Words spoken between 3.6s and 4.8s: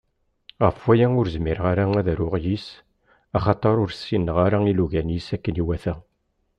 ur ssineɣ ara